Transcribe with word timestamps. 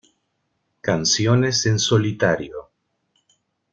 Canciones 0.81 1.67
en 1.67 1.77
solitario. 1.77 2.71